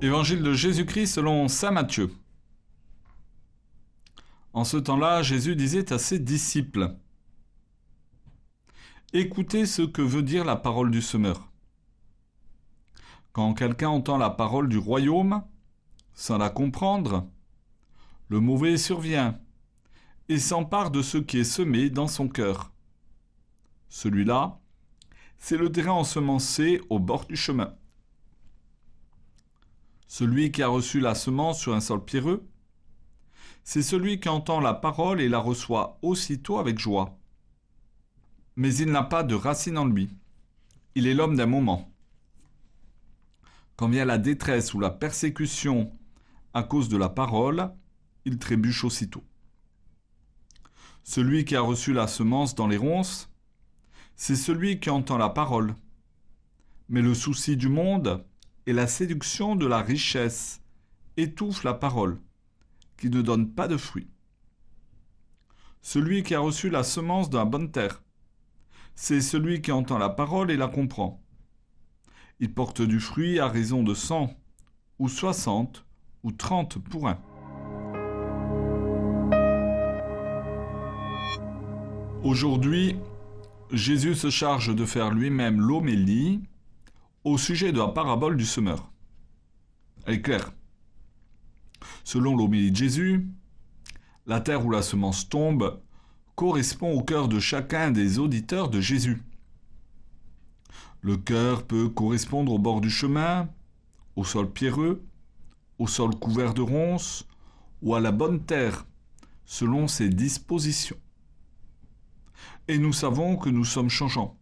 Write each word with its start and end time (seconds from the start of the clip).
Évangile 0.00 0.44
de 0.44 0.52
Jésus-Christ 0.52 1.08
selon 1.08 1.48
Saint 1.48 1.72
Matthieu. 1.72 2.14
En 4.52 4.62
ce 4.62 4.76
temps-là, 4.76 5.22
Jésus 5.22 5.56
disait 5.56 5.92
à 5.92 5.98
ses 5.98 6.20
disciples, 6.20 6.94
Écoutez 9.12 9.66
ce 9.66 9.82
que 9.82 10.00
veut 10.00 10.22
dire 10.22 10.44
la 10.44 10.54
parole 10.54 10.92
du 10.92 11.02
semeur. 11.02 11.50
Quand 13.32 13.54
quelqu'un 13.54 13.88
entend 13.88 14.18
la 14.18 14.30
parole 14.30 14.68
du 14.68 14.78
royaume, 14.78 15.42
sans 16.14 16.38
la 16.38 16.48
comprendre, 16.48 17.28
le 18.28 18.38
mauvais 18.38 18.76
survient 18.76 19.40
et 20.28 20.38
s'empare 20.38 20.92
de 20.92 21.02
ce 21.02 21.18
qui 21.18 21.38
est 21.38 21.44
semé 21.44 21.90
dans 21.90 22.06
son 22.06 22.28
cœur. 22.28 22.70
Celui-là, 23.88 24.60
c'est 25.38 25.56
le 25.56 25.72
terrain 25.72 25.90
ensemencé 25.90 26.80
au 26.88 27.00
bord 27.00 27.26
du 27.26 27.34
chemin. 27.34 27.74
Celui 30.18 30.50
qui 30.50 30.64
a 30.64 30.66
reçu 30.66 30.98
la 30.98 31.14
semence 31.14 31.60
sur 31.60 31.74
un 31.74 31.80
sol 31.80 32.04
pierreux, 32.04 32.44
c'est 33.62 33.82
celui 33.82 34.18
qui 34.18 34.28
entend 34.28 34.58
la 34.58 34.74
parole 34.74 35.20
et 35.20 35.28
la 35.28 35.38
reçoit 35.38 35.96
aussitôt 36.02 36.58
avec 36.58 36.80
joie. 36.80 37.16
Mais 38.56 38.74
il 38.74 38.90
n'a 38.90 39.04
pas 39.04 39.22
de 39.22 39.36
racine 39.36 39.78
en 39.78 39.84
lui. 39.84 40.10
Il 40.96 41.06
est 41.06 41.14
l'homme 41.14 41.36
d'un 41.36 41.46
moment. 41.46 41.94
Quand 43.76 43.88
vient 43.88 44.04
la 44.04 44.18
détresse 44.18 44.74
ou 44.74 44.80
la 44.80 44.90
persécution 44.90 45.96
à 46.52 46.64
cause 46.64 46.88
de 46.88 46.96
la 46.96 47.10
parole, 47.10 47.72
il 48.24 48.38
trébuche 48.38 48.82
aussitôt. 48.82 49.22
Celui 51.04 51.44
qui 51.44 51.54
a 51.54 51.60
reçu 51.60 51.92
la 51.92 52.08
semence 52.08 52.56
dans 52.56 52.66
les 52.66 52.76
ronces, 52.76 53.30
c'est 54.16 54.34
celui 54.34 54.80
qui 54.80 54.90
entend 54.90 55.16
la 55.16 55.28
parole. 55.28 55.76
Mais 56.88 57.02
le 57.02 57.14
souci 57.14 57.56
du 57.56 57.68
monde 57.68 58.24
et 58.68 58.74
la 58.74 58.86
séduction 58.86 59.56
de 59.56 59.66
la 59.66 59.80
richesse 59.80 60.60
étouffe 61.16 61.64
la 61.64 61.72
parole, 61.72 62.20
qui 62.98 63.08
ne 63.08 63.22
donne 63.22 63.50
pas 63.54 63.66
de 63.66 63.78
fruits. 63.78 64.10
Celui 65.80 66.22
qui 66.22 66.34
a 66.34 66.40
reçu 66.40 66.68
la 66.68 66.82
semence 66.82 67.30
dans 67.30 67.38
la 67.38 67.46
bonne 67.46 67.72
terre, 67.72 68.02
c'est 68.94 69.22
celui 69.22 69.62
qui 69.62 69.72
entend 69.72 69.96
la 69.96 70.10
parole 70.10 70.50
et 70.50 70.58
la 70.58 70.68
comprend. 70.68 71.24
Il 72.40 72.52
porte 72.52 72.82
du 72.82 73.00
fruit 73.00 73.38
à 73.38 73.48
raison 73.48 73.82
de 73.82 73.94
cent, 73.94 74.36
ou 74.98 75.08
soixante, 75.08 75.86
ou 76.22 76.30
trente 76.30 76.76
pour 76.76 77.08
un. 77.08 77.18
Aujourd'hui, 82.22 82.96
Jésus 83.72 84.14
se 84.14 84.28
charge 84.28 84.74
de 84.74 84.84
faire 84.84 85.10
lui-même 85.10 85.58
l'homélie 85.58 86.42
au 87.28 87.38
sujet 87.38 87.72
de 87.72 87.78
la 87.78 87.88
parabole 87.88 88.36
du 88.36 88.46
semeur. 88.46 88.90
Elle 90.06 90.14
est 90.14 90.22
claire. 90.22 90.52
Selon 92.04 92.36
l'homélie 92.36 92.70
de 92.70 92.76
Jésus, 92.76 93.28
la 94.26 94.40
terre 94.40 94.64
où 94.64 94.70
la 94.70 94.82
semence 94.82 95.28
tombe 95.28 95.80
correspond 96.34 96.92
au 96.92 97.02
cœur 97.02 97.28
de 97.28 97.38
chacun 97.38 97.90
des 97.90 98.18
auditeurs 98.18 98.70
de 98.70 98.80
Jésus. 98.80 99.22
Le 101.00 101.16
cœur 101.16 101.66
peut 101.66 101.88
correspondre 101.88 102.52
au 102.52 102.58
bord 102.58 102.80
du 102.80 102.90
chemin, 102.90 103.48
au 104.16 104.24
sol 104.24 104.50
pierreux, 104.50 105.04
au 105.78 105.86
sol 105.86 106.14
couvert 106.14 106.54
de 106.54 106.62
ronces 106.62 107.26
ou 107.82 107.94
à 107.94 108.00
la 108.00 108.10
bonne 108.10 108.44
terre, 108.44 108.86
selon 109.44 109.86
ses 109.86 110.08
dispositions. 110.08 110.98
Et 112.66 112.78
nous 112.78 112.92
savons 112.92 113.36
que 113.36 113.48
nous 113.48 113.64
sommes 113.64 113.90
changeants 113.90 114.37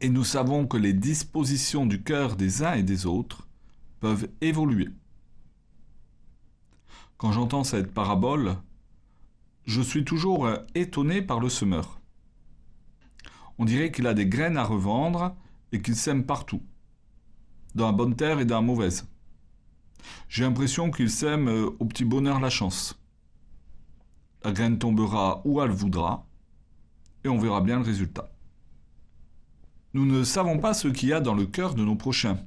et 0.00 0.08
nous 0.08 0.24
savons 0.24 0.66
que 0.66 0.76
les 0.76 0.92
dispositions 0.92 1.86
du 1.86 2.02
cœur 2.02 2.36
des 2.36 2.62
uns 2.62 2.74
et 2.74 2.82
des 2.82 3.06
autres 3.06 3.46
peuvent 4.00 4.28
évoluer. 4.40 4.88
Quand 7.16 7.32
j'entends 7.32 7.64
cette 7.64 7.92
parabole, 7.94 8.56
je 9.64 9.80
suis 9.80 10.04
toujours 10.04 10.48
étonné 10.74 11.22
par 11.22 11.40
le 11.40 11.48
semeur. 11.48 12.00
On 13.58 13.64
dirait 13.64 13.90
qu'il 13.90 14.06
a 14.06 14.14
des 14.14 14.26
graines 14.26 14.58
à 14.58 14.64
revendre 14.64 15.34
et 15.72 15.80
qu'il 15.80 15.96
sème 15.96 16.24
partout, 16.24 16.62
dans 17.74 17.86
la 17.86 17.92
bonne 17.92 18.14
terre 18.14 18.38
et 18.38 18.44
dans 18.44 18.56
la 18.56 18.60
mauvaise. 18.60 19.08
J'ai 20.28 20.44
l'impression 20.44 20.90
qu'il 20.90 21.10
sème 21.10 21.48
au 21.48 21.84
petit 21.86 22.04
bonheur 22.04 22.38
la 22.38 22.50
chance. 22.50 23.00
La 24.44 24.52
graine 24.52 24.78
tombera 24.78 25.40
où 25.44 25.60
elle 25.60 25.70
voudra, 25.70 26.26
et 27.24 27.28
on 27.28 27.38
verra 27.38 27.60
bien 27.60 27.78
le 27.78 27.84
résultat. 27.84 28.30
Nous 29.96 30.04
ne 30.04 30.24
savons 30.24 30.58
pas 30.58 30.74
ce 30.74 30.88
qu'il 30.88 31.08
y 31.08 31.14
a 31.14 31.22
dans 31.22 31.32
le 31.32 31.46
cœur 31.46 31.74
de 31.74 31.82
nos 31.82 31.96
prochains. 31.96 32.38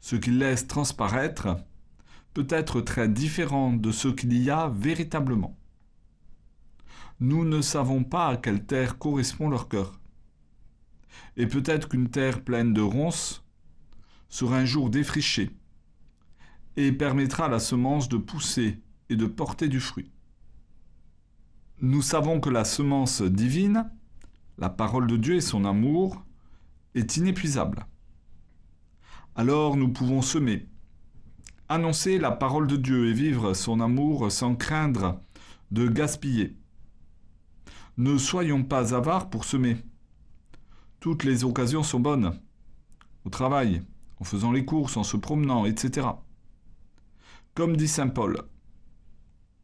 Ce 0.00 0.16
qu'ils 0.16 0.38
laissent 0.38 0.66
transparaître 0.66 1.58
peut 2.32 2.46
être 2.48 2.80
très 2.80 3.10
différent 3.10 3.74
de 3.74 3.92
ce 3.92 4.08
qu'il 4.08 4.32
y 4.32 4.48
a 4.48 4.68
véritablement. 4.68 5.54
Nous 7.20 7.44
ne 7.44 7.60
savons 7.60 8.04
pas 8.04 8.28
à 8.28 8.36
quelle 8.38 8.64
terre 8.64 8.96
correspond 8.96 9.50
leur 9.50 9.68
cœur. 9.68 10.00
Et 11.36 11.46
peut-être 11.46 11.90
qu'une 11.90 12.08
terre 12.08 12.42
pleine 12.42 12.72
de 12.72 12.80
ronces 12.80 13.44
sera 14.30 14.56
un 14.56 14.64
jour 14.64 14.88
défrichée 14.88 15.50
et 16.78 16.90
permettra 16.90 17.44
à 17.44 17.50
la 17.50 17.60
semence 17.60 18.08
de 18.08 18.16
pousser 18.16 18.80
et 19.10 19.16
de 19.16 19.26
porter 19.26 19.68
du 19.68 19.78
fruit. 19.78 20.10
Nous 21.82 22.00
savons 22.00 22.40
que 22.40 22.48
la 22.48 22.64
semence 22.64 23.20
divine 23.20 23.90
la 24.58 24.68
parole 24.68 25.06
de 25.06 25.16
Dieu 25.16 25.36
et 25.36 25.40
son 25.40 25.64
amour 25.64 26.22
est 26.94 27.16
inépuisable. 27.16 27.86
Alors 29.34 29.76
nous 29.76 29.92
pouvons 29.92 30.22
semer, 30.22 30.68
annoncer 31.68 32.18
la 32.18 32.30
parole 32.30 32.66
de 32.66 32.76
Dieu 32.76 33.08
et 33.08 33.12
vivre 33.12 33.54
son 33.54 33.80
amour 33.80 34.30
sans 34.30 34.54
craindre 34.54 35.20
de 35.70 35.88
gaspiller. 35.88 36.56
Ne 37.96 38.18
soyons 38.18 38.62
pas 38.62 38.94
avares 38.94 39.30
pour 39.30 39.44
semer. 39.44 39.76
Toutes 41.00 41.24
les 41.24 41.44
occasions 41.44 41.82
sont 41.82 42.00
bonnes. 42.00 42.40
Au 43.24 43.30
travail, 43.30 43.82
en 44.18 44.24
faisant 44.24 44.52
les 44.52 44.64
courses, 44.64 44.96
en 44.96 45.04
se 45.04 45.16
promenant, 45.16 45.64
etc. 45.64 46.08
Comme 47.54 47.76
dit 47.76 47.88
Saint 47.88 48.08
Paul, 48.08 48.42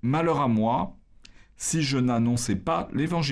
Malheur 0.03 0.41
à 0.41 0.49
moi 0.49 0.97
si 1.57 1.83
je 1.83 1.99
n'annonçais 1.99 2.57
pas 2.57 2.89
l'Évangile. 2.95 3.29